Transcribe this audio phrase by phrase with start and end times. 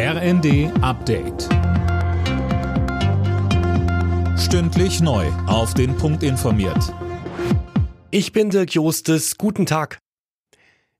[0.00, 1.48] RND Update.
[4.38, 5.26] Stündlich neu.
[5.48, 6.94] Auf den Punkt informiert.
[8.12, 9.38] Ich bin Dirk Jostes.
[9.38, 9.98] Guten Tag.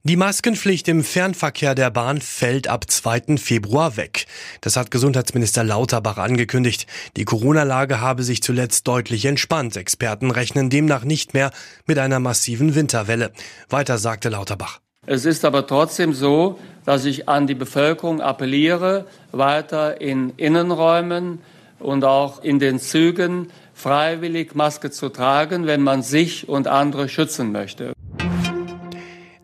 [0.03, 3.37] Die Maskenpflicht im Fernverkehr der Bahn fällt ab 2.
[3.37, 4.27] Februar weg.
[4.63, 6.89] Das hat Gesundheitsminister Lauterbach angekündigt.
[7.17, 9.77] Die Corona-Lage habe sich zuletzt deutlich entspannt.
[9.77, 11.53] Experten rechnen demnach nicht mehr
[11.87, 13.33] mit einer massiven Winterwelle.
[13.69, 14.81] Weiter sagte Lauterbach.
[15.11, 21.39] Es ist aber trotzdem so, dass ich an die Bevölkerung appelliere, weiter in Innenräumen
[21.79, 27.53] und auch in den Zügen freiwillig Maske zu tragen, wenn man sich und andere schützen
[27.53, 27.95] möchte.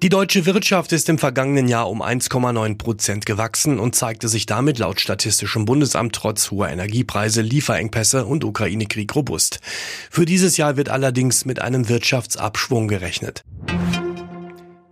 [0.03, 4.79] Die deutsche Wirtschaft ist im vergangenen Jahr um 1,9 Prozent gewachsen und zeigte sich damit
[4.79, 9.61] laut Statistischem Bundesamt trotz hoher Energiepreise, Lieferengpässe und Ukraine-Krieg robust.
[10.11, 13.45] Für dieses Jahr wird allerdings mit einem Wirtschaftsabschwung gerechnet.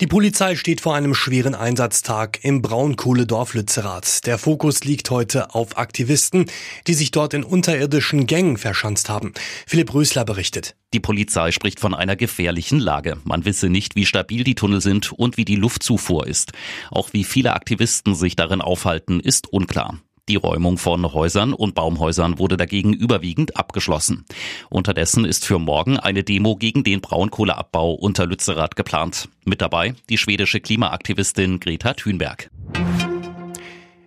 [0.03, 4.27] Die Polizei steht vor einem schweren Einsatztag im Braunkohledorf Lützerath.
[4.27, 6.47] Der Fokus liegt heute auf Aktivisten,
[6.89, 9.33] die sich dort in unterirdischen Gängen verschanzt haben.
[9.65, 10.75] Philipp Rösler berichtet.
[10.93, 13.19] Die Polizei spricht von einer gefährlichen Lage.
[13.23, 16.51] Man wisse nicht, wie stabil die Tunnel sind und wie die Luftzufuhr ist.
[16.91, 20.01] Auch wie viele Aktivisten sich darin aufhalten, ist unklar.
[20.33, 24.25] Die Räumung von Häusern und Baumhäusern wurde dagegen überwiegend abgeschlossen.
[24.71, 29.29] Unterdessen ist für morgen eine Demo gegen den Braunkohleabbau unter Lützerath geplant.
[29.45, 32.49] Mit dabei die schwedische Klimaaktivistin Greta Thunberg.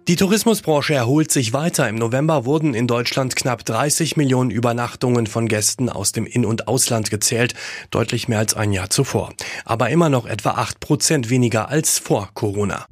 [0.07, 1.87] Die Tourismusbranche erholt sich weiter.
[1.87, 6.67] Im November wurden in Deutschland knapp 30 Millionen Übernachtungen von Gästen aus dem In- und
[6.67, 7.53] Ausland gezählt,
[7.91, 9.31] deutlich mehr als ein Jahr zuvor.
[9.63, 12.87] Aber immer noch etwa 8 Prozent weniger als vor Corona.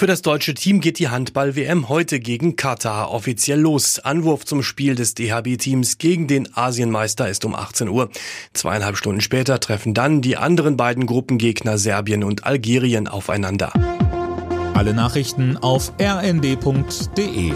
[0.00, 3.98] Für das deutsche Team geht die Handball-WM heute gegen Katar offiziell los.
[3.98, 8.08] Anwurf zum Spiel des DHB-Teams gegen den Asienmeister ist um 18 Uhr.
[8.54, 13.74] Zweieinhalb Stunden später treffen dann die anderen beiden Gruppengegner Serbien und Algerien aufeinander.
[14.72, 17.52] Alle Nachrichten auf rnd.de